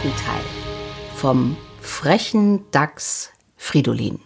zweiten 0.00 0.16
Teil 0.16 0.44
vom 1.14 1.56
frechen 1.80 2.64
Dachs 2.70 3.30
Fridolin. 3.56 4.18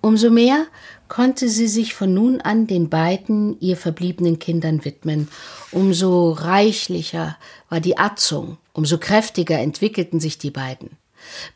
Umso 0.00 0.30
mehr 0.30 0.66
konnte 1.08 1.48
sie 1.48 1.66
sich 1.66 1.94
von 1.94 2.14
nun 2.14 2.40
an 2.40 2.66
den 2.66 2.88
beiden 2.88 3.60
ihr 3.60 3.76
verbliebenen 3.76 4.38
Kindern 4.38 4.84
widmen. 4.84 5.28
Umso 5.72 6.30
reichlicher 6.30 7.36
war 7.68 7.80
die 7.80 7.98
Atzung, 7.98 8.58
umso 8.72 8.98
kräftiger 8.98 9.58
entwickelten 9.58 10.20
sich 10.20 10.38
die 10.38 10.52
beiden. 10.52 10.90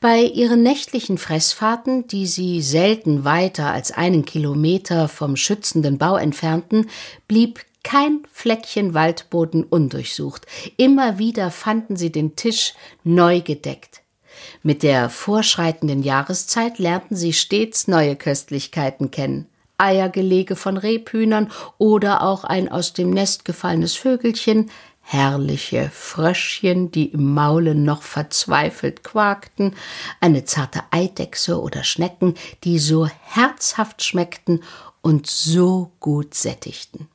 Bei 0.01 0.20
ihren 0.20 0.62
nächtlichen 0.62 1.19
Fressfahrten, 1.19 2.09
die 2.09 2.27
sie 2.27 2.62
selten 2.62 3.24
weiter 3.24 3.70
als 3.70 3.92
einen 3.92 4.24
Kilometer 4.24 5.09
vom 5.09 5.37
schützenden 5.37 5.98
Bau 5.98 6.16
entfernten, 6.16 6.91
blieb 7.28 7.60
kein 7.84 8.27
Fleckchen 8.33 8.95
Waldboden 8.95 9.62
undurchsucht. 9.62 10.47
Immer 10.77 11.19
wieder 11.19 11.52
fanden 11.52 11.95
sie 11.95 12.11
den 12.11 12.34
Tisch 12.34 12.75
neu 13.05 13.41
gedeckt. 13.41 14.02
Mit 14.65 14.83
der 14.83 15.11
vorschreitenden 15.11 16.02
Jahreszeit 16.02 16.78
lernten 16.78 17.15
sie 17.15 17.33
stets 17.33 17.87
neue 17.87 18.16
Köstlichkeiten 18.16 19.12
kennen. 19.12 19.47
Eiergelege 19.78 20.56
von 20.56 20.77
Rebhühnern 20.77 21.51
oder 21.78 22.23
auch 22.23 22.45
ein 22.45 22.69
aus 22.69 22.92
dem 22.92 23.11
Nest 23.11 23.45
gefallenes 23.45 23.95
Vögelchen, 23.95 24.70
herrliche 25.03 25.91
Fröschchen, 25.92 26.91
die 26.91 27.06
im 27.06 27.34
Maule 27.34 27.75
noch 27.75 28.03
verzweifelt 28.03 29.05
quakten, 29.05 29.75
eine 30.20 30.45
zarte 30.45 30.83
Eidechse 30.91 31.61
oder 31.61 31.84
Schnecken, 31.84 32.34
die 32.64 32.78
so 32.78 33.06
herzhaft 33.06 34.03
schmeckten 34.03 34.62
und 35.03 35.27
so 35.27 35.91
gut 36.01 36.34
sättigten. 36.34 37.09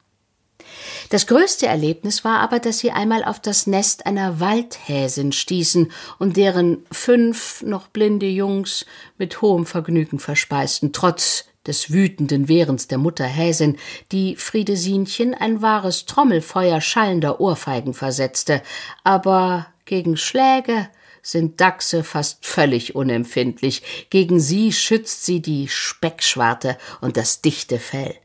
Das 1.10 1.28
größte 1.28 1.68
Erlebnis 1.68 2.24
war 2.24 2.40
aber, 2.40 2.60
dass 2.60 2.80
sie 2.80 2.92
einmal 2.92 3.24
auf 3.24 3.40
das 3.40 3.68
Nest 3.68 4.06
einer 4.06 4.40
Waldhäsin 4.40 5.32
stießen 5.32 5.92
und 6.20 6.38
deren 6.38 6.86
fünf 6.92 7.62
noch 7.64 7.88
blinde 7.88 8.28
Jungs 8.28 8.86
mit 9.18 9.42
hohem 9.42 9.66
Vergnügen 9.66 10.20
verspeisten, 10.20 10.94
trotz 10.94 11.46
des 11.66 11.92
wütenden 11.92 12.48
Wehrens 12.48 12.88
der 12.88 12.98
Mutter 12.98 13.26
Häsin, 13.26 13.78
die 14.12 14.36
Friedesinchen 14.36 15.34
ein 15.34 15.62
wahres 15.62 16.06
Trommelfeuer 16.06 16.82
schallender 16.82 17.40
Ohrfeigen 17.40 17.94
versetzte, 17.94 18.62
aber 19.04 19.68
gegen 19.86 20.18
Schläge 20.18 20.90
sind 21.22 21.60
Dachse 21.60 22.04
fast 22.04 22.46
völlig 22.46 22.96
unempfindlich, 22.96 24.08
gegen 24.10 24.40
sie 24.40 24.72
schützt 24.72 25.26
sie 25.26 25.42
die 25.42 25.68
Speckschwarte 25.68 26.78
und 27.02 27.18
das 27.18 27.42
dichte 27.42 27.78
Fell. 27.78 28.16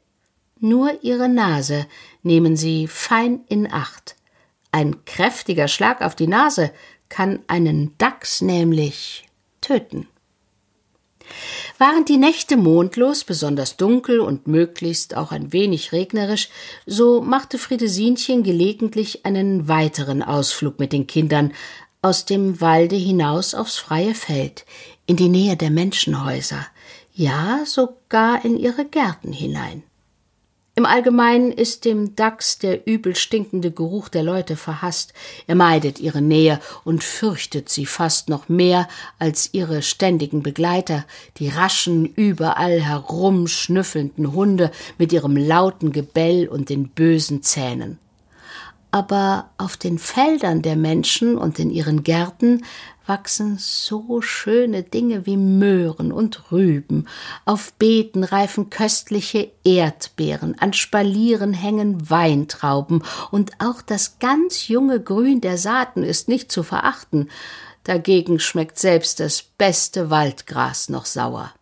Nur 0.60 1.02
ihre 1.02 1.28
Nase 1.28 1.86
nehmen 2.22 2.56
sie 2.56 2.86
fein 2.86 3.44
in 3.48 3.70
Acht. 3.70 4.16
Ein 4.72 5.04
kräftiger 5.04 5.68
Schlag 5.68 6.00
auf 6.02 6.14
die 6.14 6.26
Nase 6.26 6.72
kann 7.08 7.40
einen 7.46 7.96
Dachs 7.98 8.40
nämlich 8.40 9.24
töten. 9.60 10.08
Waren 11.78 12.04
die 12.04 12.16
Nächte 12.18 12.56
mondlos, 12.56 13.24
besonders 13.24 13.76
dunkel 13.76 14.20
und 14.20 14.46
möglichst 14.46 15.16
auch 15.16 15.32
ein 15.32 15.52
wenig 15.52 15.92
regnerisch, 15.92 16.48
so 16.86 17.20
machte 17.20 17.58
Friedesinchen 17.58 18.42
gelegentlich 18.42 19.24
einen 19.24 19.68
weiteren 19.68 20.22
Ausflug 20.22 20.78
mit 20.78 20.92
den 20.92 21.06
Kindern 21.06 21.52
aus 22.02 22.26
dem 22.26 22.60
Walde 22.60 22.96
hinaus 22.96 23.54
aufs 23.54 23.78
freie 23.78 24.14
Feld, 24.14 24.66
in 25.06 25.16
die 25.16 25.28
Nähe 25.28 25.56
der 25.56 25.70
Menschenhäuser, 25.70 26.66
ja 27.14 27.62
sogar 27.64 28.44
in 28.44 28.58
ihre 28.58 28.84
Gärten 28.84 29.32
hinein. 29.32 29.82
Im 30.76 30.86
Allgemeinen 30.86 31.52
ist 31.52 31.84
dem 31.84 32.16
Dachs 32.16 32.58
der 32.58 32.84
übel 32.88 33.14
stinkende 33.14 33.70
Geruch 33.70 34.08
der 34.08 34.24
Leute 34.24 34.56
verhasst. 34.56 35.12
Er 35.46 35.54
meidet 35.54 36.00
ihre 36.00 36.20
Nähe 36.20 36.60
und 36.82 37.04
fürchtet 37.04 37.68
sie 37.68 37.86
fast 37.86 38.28
noch 38.28 38.48
mehr 38.48 38.88
als 39.20 39.50
ihre 39.52 39.82
ständigen 39.82 40.42
Begleiter, 40.42 41.04
die 41.36 41.48
raschen, 41.48 42.06
überall 42.06 42.80
herumschnüffelnden 42.80 44.32
Hunde 44.32 44.72
mit 44.98 45.12
ihrem 45.12 45.36
lauten 45.36 45.92
Gebell 45.92 46.48
und 46.48 46.70
den 46.70 46.88
bösen 46.88 47.42
Zähnen 47.42 47.98
aber 48.94 49.50
auf 49.58 49.76
den 49.76 49.98
Feldern 49.98 50.62
der 50.62 50.76
Menschen 50.76 51.36
und 51.36 51.58
in 51.58 51.68
ihren 51.68 52.04
Gärten 52.04 52.64
wachsen 53.06 53.56
so 53.58 54.20
schöne 54.20 54.82
Dinge 54.82 55.26
wie 55.26 55.36
Möhren 55.36 56.12
und 56.12 56.50
Rüben, 56.52 57.06
auf 57.44 57.72
Beeten 57.74 58.24
reifen 58.24 58.70
köstliche 58.70 59.50
Erdbeeren, 59.64 60.56
an 60.58 60.72
Spalieren 60.72 61.52
hängen 61.52 62.10
Weintrauben, 62.10 63.02
und 63.30 63.52
auch 63.58 63.82
das 63.82 64.18
ganz 64.18 64.68
junge 64.68 65.00
Grün 65.00 65.40
der 65.40 65.58
Saaten 65.58 66.02
ist 66.02 66.28
nicht 66.28 66.50
zu 66.50 66.62
verachten, 66.62 67.28
dagegen 67.84 68.38
schmeckt 68.40 68.78
selbst 68.78 69.20
das 69.20 69.42
beste 69.42 70.10
Waldgras 70.10 70.88
noch 70.88 71.04
sauer. 71.04 71.52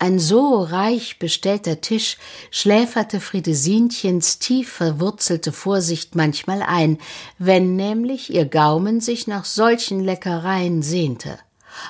Ein 0.00 0.20
so 0.20 0.62
reich 0.62 1.18
bestellter 1.18 1.80
Tisch 1.80 2.18
schläferte 2.52 3.18
Friedesinchens 3.18 4.38
tief 4.38 4.70
verwurzelte 4.70 5.50
Vorsicht 5.50 6.14
manchmal 6.14 6.62
ein, 6.62 6.98
wenn 7.38 7.74
nämlich 7.74 8.32
ihr 8.32 8.44
Gaumen 8.44 9.00
sich 9.00 9.26
nach 9.26 9.44
solchen 9.44 9.98
Leckereien 9.98 10.82
sehnte. 10.82 11.36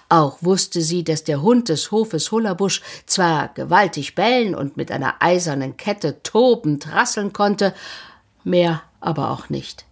Auch 0.09 0.39
wusste 0.41 0.81
sie, 0.81 1.05
dass 1.05 1.25
der 1.25 1.43
Hund 1.43 1.69
des 1.69 1.91
Hofes 1.91 2.33
Hullerbusch 2.33 2.81
zwar 3.05 3.49
gewaltig 3.49 4.15
bellen 4.15 4.55
und 4.55 4.79
mit 4.79 4.91
einer 4.91 5.17
eisernen 5.21 5.77
Kette 5.77 6.23
tobend 6.23 6.91
rasseln 6.91 7.35
konnte, 7.35 7.75
mehr 8.43 8.83
aber 9.01 9.31
auch 9.31 9.51
nicht 9.51 9.88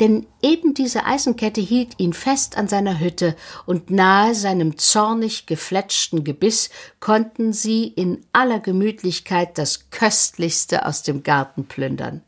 denn 0.00 0.26
eben 0.42 0.74
diese 0.74 1.04
Eisenkette 1.04 1.60
hielt 1.60 1.98
ihn 1.98 2.12
fest 2.12 2.56
an 2.56 2.68
seiner 2.68 3.00
Hütte, 3.00 3.36
und 3.66 3.90
nahe 3.90 4.34
seinem 4.34 4.78
zornig 4.78 5.46
gefletschten 5.46 6.24
Gebiss 6.24 6.70
konnten 7.00 7.52
sie 7.52 7.86
in 7.88 8.24
aller 8.32 8.60
Gemütlichkeit 8.60 9.58
das 9.58 9.90
Köstlichste 9.90 10.86
aus 10.86 11.02
dem 11.02 11.22
Garten 11.22 11.66
plündern. 11.66 12.22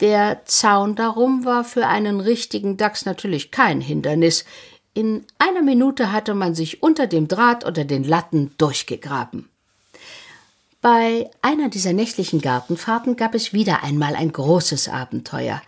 Der 0.00 0.42
Zaun 0.46 0.94
darum 0.96 1.44
war 1.44 1.62
für 1.62 1.86
einen 1.86 2.20
richtigen 2.20 2.76
Dachs 2.78 3.04
natürlich 3.04 3.50
kein 3.50 3.82
Hindernis. 3.82 4.46
In 4.94 5.26
einer 5.38 5.62
Minute 5.62 6.10
hatte 6.10 6.34
man 6.34 6.54
sich 6.54 6.82
unter 6.82 7.06
dem 7.06 7.28
Draht 7.28 7.66
oder 7.66 7.84
den 7.84 8.04
Latten 8.04 8.54
durchgegraben. 8.56 9.50
Bei 10.80 11.30
einer 11.42 11.68
dieser 11.68 11.92
nächtlichen 11.92 12.40
Gartenfahrten 12.40 13.16
gab 13.16 13.34
es 13.34 13.52
wieder 13.52 13.82
einmal 13.82 14.16
ein 14.16 14.32
großes 14.32 14.88
Abenteuer. 14.88 15.60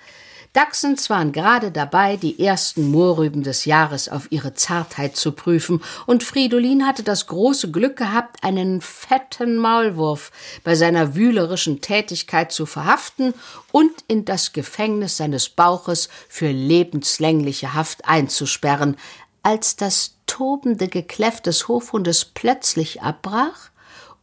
Dachsens 0.52 1.08
waren 1.08 1.32
gerade 1.32 1.70
dabei, 1.70 2.18
die 2.18 2.38
ersten 2.38 2.90
Mohrrüben 2.90 3.42
des 3.42 3.64
Jahres 3.64 4.10
auf 4.10 4.30
ihre 4.30 4.52
Zartheit 4.52 5.16
zu 5.16 5.32
prüfen, 5.32 5.82
und 6.04 6.22
Fridolin 6.22 6.86
hatte 6.86 7.02
das 7.02 7.26
große 7.26 7.70
Glück 7.70 7.96
gehabt, 7.96 8.44
einen 8.44 8.82
fetten 8.82 9.56
Maulwurf 9.56 10.30
bei 10.62 10.74
seiner 10.74 11.14
wühlerischen 11.14 11.80
Tätigkeit 11.80 12.52
zu 12.52 12.66
verhaften 12.66 13.32
und 13.70 13.92
in 14.08 14.26
das 14.26 14.52
Gefängnis 14.52 15.16
seines 15.16 15.48
Bauches 15.48 16.10
für 16.28 16.50
lebenslängliche 16.50 17.72
Haft 17.72 18.06
einzusperren, 18.06 18.96
als 19.42 19.76
das 19.76 20.16
tobende 20.26 20.88
Gekläff 20.88 21.40
des 21.40 21.66
Hofhundes 21.66 22.26
plötzlich 22.26 23.00
abbrach 23.00 23.70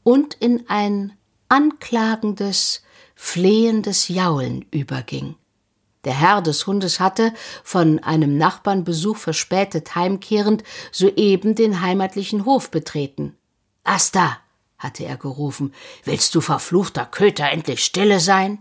und 0.03 0.35
in 0.35 0.69
ein 0.69 1.13
anklagendes, 1.49 2.83
flehendes 3.15 4.09
Jaulen 4.09 4.65
überging. 4.69 5.38
Der 6.09 6.19
Herr 6.19 6.41
des 6.41 6.65
Hundes 6.65 6.99
hatte, 6.99 7.35
von 7.63 7.99
einem 7.99 8.35
Nachbarnbesuch 8.35 9.15
verspätet 9.15 9.93
heimkehrend, 9.93 10.63
soeben 10.91 11.53
den 11.53 11.81
heimatlichen 11.81 12.45
Hof 12.45 12.71
betreten. 12.71 13.37
Asta, 13.83 14.39
hatte 14.79 15.05
er 15.05 15.17
gerufen, 15.17 15.71
willst 16.05 16.33
du 16.33 16.41
verfluchter 16.41 17.05
Köter 17.05 17.51
endlich 17.51 17.83
stille 17.83 18.19
sein? 18.19 18.57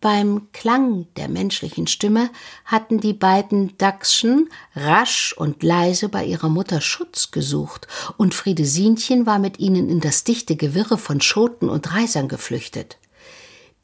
Beim 0.00 0.46
Klang 0.52 1.12
der 1.16 1.28
menschlichen 1.28 1.88
Stimme 1.88 2.30
hatten 2.64 3.00
die 3.00 3.12
beiden 3.12 3.76
Dachschen 3.76 4.50
rasch 4.76 5.34
und 5.36 5.64
leise 5.64 6.08
bei 6.08 6.24
ihrer 6.24 6.50
Mutter 6.50 6.80
Schutz 6.80 7.32
gesucht, 7.32 7.88
und 8.16 8.32
Friedesinchen 8.32 9.26
war 9.26 9.40
mit 9.40 9.58
ihnen 9.58 9.88
in 9.88 9.98
das 9.98 10.22
dichte 10.22 10.54
Gewirre 10.54 10.98
von 10.98 11.20
Schoten 11.20 11.68
und 11.68 11.92
Reisern 11.92 12.28
geflüchtet. 12.28 12.98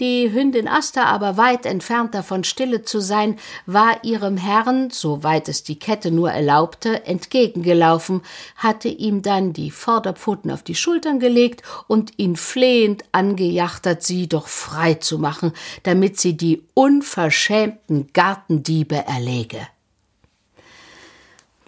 Die 0.00 0.32
Hündin 0.32 0.66
Asta 0.66 1.04
aber 1.04 1.36
weit 1.36 1.66
entfernt 1.66 2.14
davon 2.14 2.42
stille 2.42 2.82
zu 2.82 3.00
sein, 3.00 3.38
war 3.66 4.02
ihrem 4.02 4.38
Herrn, 4.38 4.88
soweit 4.90 5.46
es 5.50 5.62
die 5.62 5.78
Kette 5.78 6.10
nur 6.10 6.30
erlaubte, 6.30 7.04
entgegengelaufen, 7.04 8.22
hatte 8.56 8.88
ihm 8.88 9.20
dann 9.20 9.52
die 9.52 9.70
Vorderpfoten 9.70 10.50
auf 10.50 10.62
die 10.62 10.74
Schultern 10.74 11.20
gelegt 11.20 11.62
und 11.86 12.14
ihn 12.16 12.36
flehend 12.36 13.04
angejachtert, 13.12 14.02
sie 14.02 14.26
doch 14.26 14.48
frei 14.48 14.94
zu 14.94 15.18
machen, 15.18 15.52
damit 15.82 16.18
sie 16.18 16.34
die 16.34 16.62
unverschämten 16.72 18.10
Gartendiebe 18.14 18.96
erlege. 19.06 19.68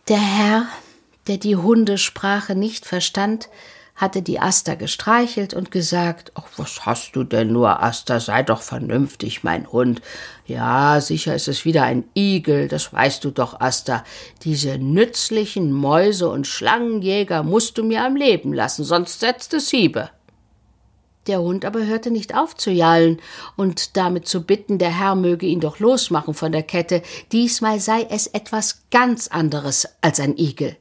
Der 0.09 0.21
Herr, 0.21 0.67
der 1.27 1.37
die 1.37 1.57
Hundesprache 1.57 2.55
nicht 2.55 2.87
verstand, 2.87 3.51
hatte 3.95 4.23
die 4.23 4.41
Asta 4.41 4.75
gestreichelt 4.75 5.55
und 5.55 5.71
gesagt, 5.71 6.33
ach, 6.35 6.47
was 6.57 6.87
hast 6.87 7.15
du 7.15 7.25
denn 7.25 7.53
nur, 7.53 7.83
Asta, 7.83 8.21
sei 8.21 8.43
doch 8.43 8.63
vernünftig, 8.63 9.45
mein 9.45 9.71
Hund. 9.71 10.01
Ja, 10.47 11.01
sicher 11.01 11.35
ist 11.35 11.49
es 11.49 11.65
wieder 11.65 11.85
ein 11.85 12.05
Igel, 12.15 12.69
das 12.69 12.93
weißt 12.93 13.23
du 13.25 13.31
doch, 13.31 13.61
Asta. 13.61 14.05
Diese 14.43 14.79
nützlichen 14.79 15.73
Mäuse 15.73 16.29
und 16.29 16.47
Schlangenjäger 16.47 17.43
musst 17.43 17.79
du 17.79 17.85
mir 17.85 18.05
am 18.05 18.17
Leben 18.17 18.53
lassen, 18.53 18.85
sonst 18.85 19.21
setzt 19.21 19.55
es 19.55 19.71
Hiebe. 19.71 20.11
Der 21.29 21.41
Hund 21.41 21.65
aber 21.65 21.87
hörte 21.87 22.11
nicht 22.11 22.35
auf 22.35 22.57
zu 22.57 22.71
jallen 22.73 23.21
und 23.57 23.97
damit 23.97 24.27
zu 24.27 24.43
bitten, 24.43 24.79
der 24.79 24.99
Herr 24.99 25.15
möge 25.15 25.47
ihn 25.47 25.61
doch 25.61 25.79
losmachen 25.79 26.35
von 26.35 26.51
der 26.51 26.65
Kette. 26.65 27.03
Diesmal 27.31 27.79
sei 27.79 28.09
es 28.11 28.27
etwas 28.27 28.83
ganz 28.91 29.29
anderes 29.29 29.89
als 30.01 30.19
ein 30.19 30.37
Igel. 30.37 30.77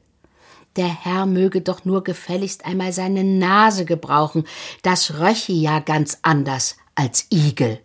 Der 0.76 0.88
Herr 0.88 1.26
möge 1.26 1.60
doch 1.60 1.84
nur 1.84 2.02
gefälligst 2.02 2.64
einmal 2.64 2.92
seine 2.92 3.24
Nase 3.24 3.84
gebrauchen, 3.84 4.44
das 4.82 5.18
röche 5.18 5.52
ja 5.52 5.80
ganz 5.80 6.18
anders 6.22 6.76
als 6.94 7.26
Igel. 7.30 7.80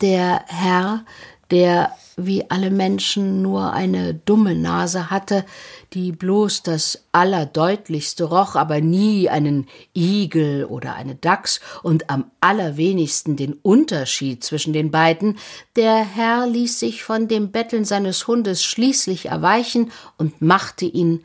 Der 0.00 0.44
Herr, 0.46 1.04
der 1.50 1.92
wie 2.16 2.48
alle 2.50 2.70
Menschen 2.70 3.42
nur 3.42 3.72
eine 3.72 4.14
dumme 4.14 4.54
Nase 4.54 5.10
hatte, 5.10 5.44
die 5.92 6.12
bloß 6.12 6.62
das 6.62 7.04
Allerdeutlichste 7.12 8.24
roch, 8.24 8.54
aber 8.54 8.80
nie 8.80 9.28
einen 9.28 9.66
Igel 9.94 10.64
oder 10.64 10.94
eine 10.94 11.14
Dachs 11.14 11.60
und 11.82 12.10
am 12.10 12.30
allerwenigsten 12.40 13.36
den 13.36 13.54
Unterschied 13.54 14.44
zwischen 14.44 14.72
den 14.72 14.90
beiden, 14.90 15.38
der 15.76 15.96
Herr 15.96 16.46
ließ 16.46 16.78
sich 16.78 17.02
von 17.02 17.26
dem 17.26 17.50
Betteln 17.50 17.84
seines 17.84 18.26
Hundes 18.26 18.62
schließlich 18.62 19.26
erweichen 19.26 19.90
und 20.16 20.42
machte 20.42 20.84
ihn 20.84 21.24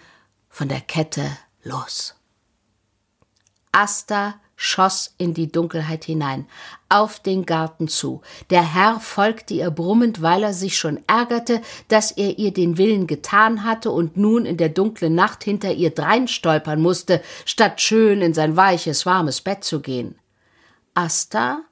von 0.55 0.69
der 0.69 0.79
Kette 0.79 1.37
los. 1.63 2.15
Asta 3.73 4.35
schoss 4.55 5.13
in 5.17 5.33
die 5.33 5.51
Dunkelheit 5.51 6.05
hinein, 6.05 6.47
auf 6.87 7.19
den 7.19 7.45
Garten 7.45 7.89
zu. 7.89 8.21
Der 8.51 8.73
Herr 8.73 9.01
folgte 9.01 9.53
ihr 9.53 9.69
brummend, 9.69 10.21
weil 10.21 10.43
er 10.43 10.53
sich 10.53 10.77
schon 10.77 11.03
ärgerte, 11.07 11.61
dass 11.89 12.11
er 12.11 12.39
ihr 12.39 12.53
den 12.53 12.77
Willen 12.77 13.05
getan 13.05 13.65
hatte 13.65 13.91
und 13.91 14.15
nun 14.15 14.45
in 14.45 14.55
der 14.55 14.69
dunklen 14.69 15.13
Nacht 15.13 15.43
hinter 15.43 15.73
ihr 15.73 15.89
dreinstolpern 15.89 16.81
musste, 16.81 17.21
statt 17.43 17.81
schön 17.81 18.21
in 18.21 18.33
sein 18.33 18.55
weiches, 18.55 19.05
warmes 19.05 19.41
Bett 19.41 19.65
zu 19.65 19.81
gehen. 19.81 20.15
Asta, 20.93 21.63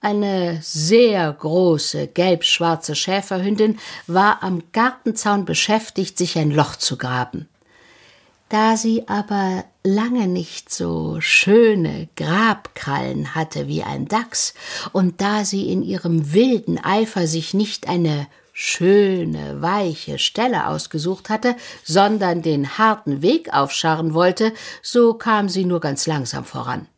eine 0.00 0.58
sehr 0.62 1.32
große, 1.32 2.08
gelbschwarze 2.08 2.96
Schäferhündin, 2.96 3.78
war 4.08 4.42
am 4.42 4.64
Gartenzaun 4.72 5.44
beschäftigt, 5.44 6.18
sich 6.18 6.36
ein 6.36 6.50
Loch 6.50 6.74
zu 6.74 6.98
graben. 6.98 7.48
Da 8.48 8.76
sie 8.76 9.08
aber 9.08 9.64
lange 9.82 10.28
nicht 10.28 10.72
so 10.72 11.20
schöne 11.20 12.08
Grabkrallen 12.16 13.34
hatte 13.34 13.66
wie 13.66 13.82
ein 13.82 14.06
Dachs, 14.06 14.54
und 14.92 15.20
da 15.20 15.44
sie 15.44 15.70
in 15.70 15.82
ihrem 15.82 16.32
wilden 16.32 16.78
Eifer 16.78 17.26
sich 17.26 17.54
nicht 17.54 17.88
eine 17.88 18.28
schöne, 18.52 19.60
weiche 19.60 20.18
Stelle 20.18 20.68
ausgesucht 20.68 21.28
hatte, 21.28 21.56
sondern 21.84 22.40
den 22.40 22.78
harten 22.78 23.20
Weg 23.20 23.52
aufscharren 23.52 24.14
wollte, 24.14 24.52
so 24.80 25.14
kam 25.14 25.48
sie 25.48 25.64
nur 25.64 25.80
ganz 25.80 26.06
langsam 26.06 26.44
voran. 26.44 26.88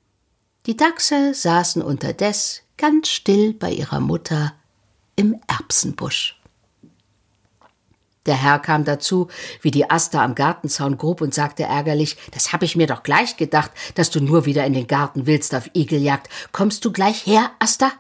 Die 0.67 0.77
Dachse 0.77 1.35
saßen 1.35 1.83
unterdes 1.83 2.63
ganz 2.77 3.09
still 3.09 3.55
bei 3.55 3.73
ihrer 3.73 4.01
Mutter 4.01 4.53
im 5.17 5.41
Erbsenbusch. 5.49 6.38
Der 8.29 8.41
Herr 8.41 8.59
kam 8.59 8.85
dazu, 8.85 9.29
wie 9.63 9.71
die 9.71 9.91
Asta 9.91 10.23
am 10.23 10.35
Gartenzaun 10.35 10.99
grub 10.99 11.23
und 11.23 11.33
sagte 11.33 11.63
ärgerlich, 11.63 12.19
das 12.31 12.53
hab 12.53 12.63
ich 12.63 12.77
mir 12.77 12.87
doch 12.87 13.03
gleich 13.03 13.39
gedacht, 13.39 13.71
dass 13.95 14.11
du 14.11 14.21
nur 14.21 14.45
wieder 14.45 14.67
in 14.67 14.75
den 14.75 14.87
Garten 14.87 15.27
willst 15.27 15.55
auf 15.55 15.71
Igeljagd. 15.73 16.29
Kommst 16.53 16.85
du 16.85 16.93
gleich 16.93 17.27
her, 17.27 17.51
Asta? 17.59 17.91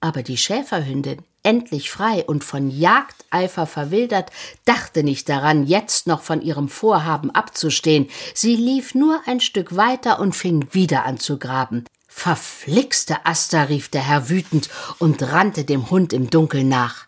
Aber 0.00 0.24
die 0.24 0.36
Schäferhündin, 0.36 1.22
endlich 1.44 1.92
frei 1.92 2.24
und 2.24 2.42
von 2.42 2.68
Jagdeifer 2.68 3.66
verwildert, 3.66 4.32
dachte 4.64 5.04
nicht 5.04 5.28
daran, 5.28 5.66
jetzt 5.68 6.08
noch 6.08 6.22
von 6.22 6.42
ihrem 6.42 6.68
Vorhaben 6.68 7.30
abzustehen. 7.30 8.08
Sie 8.34 8.56
lief 8.56 8.96
nur 8.96 9.20
ein 9.26 9.38
Stück 9.38 9.76
weiter 9.76 10.18
und 10.18 10.34
fing 10.34 10.66
wieder 10.72 11.04
an 11.04 11.20
zu 11.20 11.38
graben. 11.38 11.84
Verflixte 12.08 13.24
Asta, 13.24 13.62
rief 13.62 13.88
der 13.88 14.04
Herr 14.04 14.28
wütend 14.28 14.68
und 14.98 15.22
rannte 15.22 15.62
dem 15.62 15.90
Hund 15.90 16.12
im 16.12 16.28
Dunkeln 16.28 16.68
nach 16.68 17.06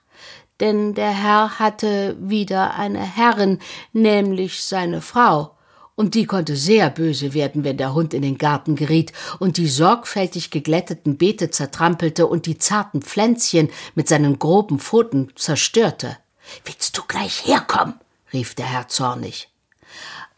denn 0.61 0.95
der 0.95 1.11
Herr 1.11 1.59
hatte 1.59 2.17
wieder 2.21 2.75
eine 2.75 3.01
Herrin, 3.01 3.59
nämlich 3.93 4.63
seine 4.63 5.01
Frau, 5.01 5.57
und 5.97 6.15
die 6.15 6.27
konnte 6.27 6.57
sehr 6.57 6.91
böse 6.91 7.33
werden, 7.33 7.65
wenn 7.65 7.79
der 7.79 7.95
Hund 7.95 8.13
in 8.13 8.21
den 8.21 8.37
Garten 8.37 8.77
geriet 8.77 9.13
und 9.39 9.57
die 9.57 9.67
sorgfältig 9.67 10.51
geglätteten 10.51 11.17
Beete 11.17 11.51
zertrampelte 11.51 12.27
und 12.27 12.45
die 12.45 12.59
zarten 12.59 13.01
Pflänzchen 13.01 13.71
mit 13.95 14.07
seinen 14.07 14.39
groben 14.39 14.79
Pfoten 14.79 15.33
zerstörte. 15.37 16.19
Willst 16.65 16.97
du 16.97 17.03
gleich 17.09 17.47
herkommen? 17.47 17.95
rief 18.33 18.55
der 18.55 18.67
Herr 18.67 18.89
zornig. 18.89 19.49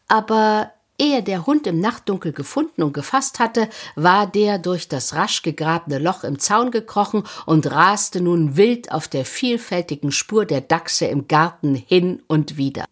Aber 0.06 0.72
Ehe 1.00 1.22
der 1.22 1.46
Hund 1.46 1.66
im 1.68 1.78
Nachtdunkel 1.78 2.32
gefunden 2.32 2.82
und 2.82 2.92
gefasst 2.92 3.38
hatte, 3.38 3.68
war 3.94 4.26
der 4.26 4.58
durch 4.58 4.88
das 4.88 5.14
rasch 5.14 5.42
gegrabene 5.42 5.98
Loch 5.98 6.24
im 6.24 6.40
Zaun 6.40 6.72
gekrochen 6.72 7.22
und 7.46 7.70
raste 7.70 8.20
nun 8.20 8.56
wild 8.56 8.90
auf 8.90 9.06
der 9.06 9.24
vielfältigen 9.24 10.10
Spur 10.10 10.44
der 10.44 10.60
Dachse 10.60 11.06
im 11.06 11.28
Garten 11.28 11.76
hin 11.76 12.22
und 12.26 12.56
wieder. 12.56 12.84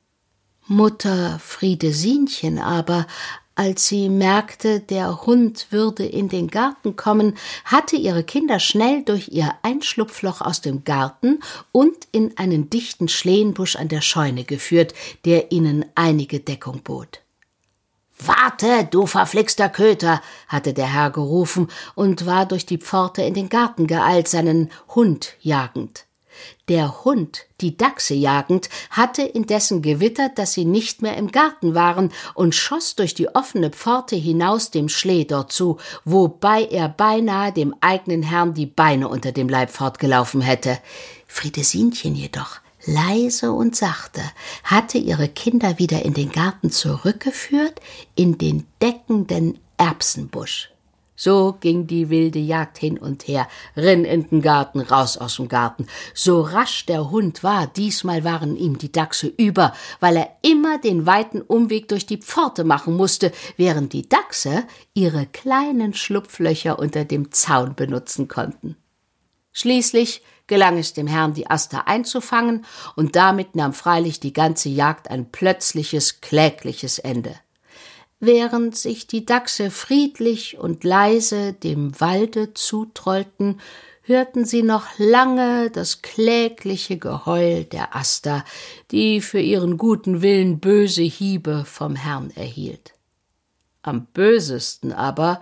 Mutter 0.68 1.38
Friedesinchen 1.40 2.58
aber, 2.58 3.06
als 3.56 3.88
sie 3.88 4.08
merkte, 4.08 4.80
der 4.80 5.26
Hund 5.26 5.68
würde 5.70 6.04
in 6.04 6.28
den 6.28 6.48
Garten 6.48 6.94
kommen, 6.94 7.36
hatte 7.64 7.96
ihre 7.96 8.22
Kinder 8.22 8.60
schnell 8.60 9.02
durch 9.02 9.28
ihr 9.28 9.54
Einschlupfloch 9.62 10.42
aus 10.42 10.60
dem 10.60 10.84
Garten 10.84 11.40
und 11.72 11.96
in 12.12 12.36
einen 12.36 12.68
dichten 12.68 13.08
Schlehenbusch 13.08 13.76
an 13.76 13.88
der 13.88 14.02
Scheune 14.02 14.44
geführt, 14.44 14.92
der 15.24 15.52
ihnen 15.52 15.86
einige 15.94 16.38
Deckung 16.38 16.82
bot. 16.82 17.22
Warte, 18.18 18.88
du 18.90 19.06
verflixter 19.06 19.68
Köter, 19.68 20.22
hatte 20.48 20.72
der 20.72 20.92
Herr 20.92 21.10
gerufen 21.10 21.68
und 21.94 22.24
war 22.24 22.46
durch 22.46 22.64
die 22.64 22.78
Pforte 22.78 23.22
in 23.22 23.34
den 23.34 23.48
Garten 23.48 23.86
geeilt, 23.86 24.28
seinen 24.28 24.70
Hund 24.94 25.34
jagend. 25.40 26.06
Der 26.68 27.04
Hund, 27.04 27.46
die 27.60 27.76
Dachse 27.76 28.14
jagend, 28.14 28.68
hatte 28.90 29.22
indessen 29.22 29.82
gewittert, 29.82 30.38
dass 30.38 30.52
sie 30.52 30.64
nicht 30.64 31.00
mehr 31.00 31.16
im 31.16 31.30
Garten 31.30 31.74
waren 31.74 32.12
und 32.34 32.54
schoss 32.54 32.94
durch 32.94 33.14
die 33.14 33.34
offene 33.34 33.70
Pforte 33.70 34.16
hinaus 34.16 34.70
dem 34.70 34.88
Schlee 34.88 35.24
dort 35.24 35.52
zu, 35.52 35.78
wobei 36.04 36.64
er 36.64 36.88
beinahe 36.88 37.52
dem 37.52 37.74
eigenen 37.80 38.22
Herrn 38.22 38.54
die 38.54 38.66
Beine 38.66 39.08
unter 39.08 39.32
dem 39.32 39.48
Leib 39.48 39.70
fortgelaufen 39.70 40.40
hätte. 40.40 40.78
Friedesinchen 41.26 42.14
jedoch 42.14 42.60
leise 42.86 43.52
und 43.52 43.76
sachte, 43.76 44.22
hatte 44.64 44.98
ihre 44.98 45.28
Kinder 45.28 45.78
wieder 45.78 46.04
in 46.04 46.14
den 46.14 46.32
Garten 46.32 46.70
zurückgeführt, 46.70 47.80
in 48.14 48.38
den 48.38 48.66
deckenden 48.80 49.58
Erbsenbusch. 49.76 50.70
So 51.16 51.56
ging 51.58 51.86
die 51.86 52.10
wilde 52.10 52.38
Jagd 52.38 52.76
hin 52.76 52.98
und 52.98 53.26
her, 53.26 53.48
rinn 53.74 54.04
in 54.04 54.28
den 54.28 54.42
Garten, 54.42 54.80
raus 54.80 55.16
aus 55.16 55.36
dem 55.36 55.48
Garten. 55.48 55.86
So 56.12 56.42
rasch 56.42 56.84
der 56.84 57.10
Hund 57.10 57.42
war, 57.42 57.66
diesmal 57.66 58.22
waren 58.22 58.54
ihm 58.54 58.76
die 58.76 58.92
Dachse 58.92 59.32
über, 59.38 59.72
weil 59.98 60.16
er 60.18 60.36
immer 60.42 60.78
den 60.78 61.06
weiten 61.06 61.40
Umweg 61.40 61.88
durch 61.88 62.04
die 62.04 62.18
Pforte 62.18 62.64
machen 62.64 62.94
musste, 62.94 63.32
während 63.56 63.94
die 63.94 64.06
Dachse 64.06 64.64
ihre 64.92 65.24
kleinen 65.24 65.94
Schlupflöcher 65.94 66.78
unter 66.78 67.06
dem 67.06 67.32
Zaun 67.32 67.74
benutzen 67.74 68.28
konnten. 68.28 68.76
Schließlich 69.52 70.20
gelang 70.46 70.78
es 70.78 70.92
dem 70.92 71.06
Herrn, 71.06 71.34
die 71.34 71.48
Aster 71.50 71.88
einzufangen, 71.88 72.64
und 72.94 73.16
damit 73.16 73.56
nahm 73.56 73.72
freilich 73.72 74.20
die 74.20 74.32
ganze 74.32 74.68
Jagd 74.68 75.10
ein 75.10 75.30
plötzliches, 75.30 76.20
klägliches 76.20 76.98
Ende. 76.98 77.34
Während 78.18 78.76
sich 78.76 79.06
die 79.06 79.26
Dachse 79.26 79.70
friedlich 79.70 80.56
und 80.58 80.84
leise 80.84 81.52
dem 81.52 82.00
Walde 82.00 82.54
zutrollten, 82.54 83.60
hörten 84.06 84.44
sie 84.44 84.62
noch 84.62 84.86
lange 84.98 85.70
das 85.70 86.00
klägliche 86.00 86.96
Geheul 86.96 87.64
der 87.64 87.94
Aster, 87.94 88.44
die 88.90 89.20
für 89.20 89.40
ihren 89.40 89.76
guten 89.76 90.22
Willen 90.22 90.60
böse 90.60 91.02
Hiebe 91.02 91.64
vom 91.66 91.96
Herrn 91.96 92.30
erhielt. 92.34 92.94
Am 93.82 94.06
bösesten 94.06 94.92
aber 94.92 95.40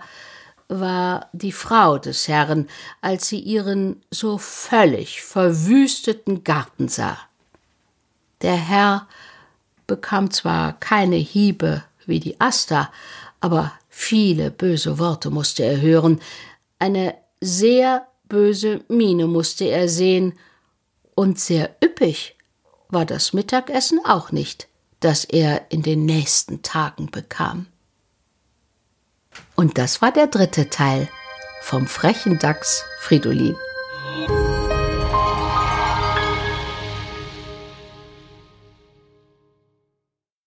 war 0.67 1.29
die 1.33 1.51
Frau 1.51 1.97
des 1.97 2.27
Herrn, 2.27 2.67
als 3.01 3.27
sie 3.27 3.39
ihren 3.39 4.01
so 4.11 4.37
völlig 4.37 5.21
verwüsteten 5.21 6.43
Garten 6.43 6.87
sah. 6.87 7.17
Der 8.41 8.55
Herr 8.55 9.07
bekam 9.87 10.31
zwar 10.31 10.73
keine 10.79 11.17
Hiebe 11.17 11.83
wie 12.05 12.19
die 12.19 12.39
Asta, 12.39 12.91
aber 13.39 13.71
viele 13.89 14.51
böse 14.51 14.99
Worte 14.99 15.29
musste 15.29 15.63
er 15.63 15.81
hören, 15.81 16.21
eine 16.79 17.15
sehr 17.41 18.07
böse 18.27 18.81
Miene 18.87 19.27
musste 19.27 19.65
er 19.65 19.87
sehen, 19.87 20.33
und 21.15 21.39
sehr 21.39 21.75
üppig 21.81 22.35
war 22.89 23.05
das 23.05 23.31
Mittagessen 23.31 23.99
auch 24.03 24.31
nicht, 24.31 24.67
das 24.99 25.23
er 25.23 25.71
in 25.71 25.81
den 25.81 26.05
nächsten 26.05 26.61
Tagen 26.61 27.09
bekam. 27.09 27.67
Und 29.55 29.77
das 29.77 30.01
war 30.01 30.11
der 30.11 30.27
dritte 30.27 30.69
Teil 30.69 31.07
vom 31.61 31.87
frechen 31.87 32.39
Dachs 32.39 32.85
Fridolin. 32.99 33.55